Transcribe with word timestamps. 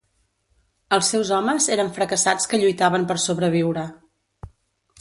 Els 0.97 1.09
seus 1.13 1.31
homes 1.39 1.67
eren 1.75 1.93
fracassats 1.99 2.51
que 2.53 2.61
lluitaven 2.63 3.05
per 3.13 3.19
sobreviure. 3.27 3.85